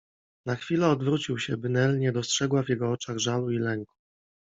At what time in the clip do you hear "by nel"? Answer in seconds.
1.57-1.99